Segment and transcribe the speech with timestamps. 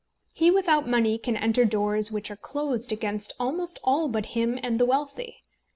[0.33, 4.79] He without money can enter doors which are closed against almost all but him and
[4.79, 5.43] the wealthy.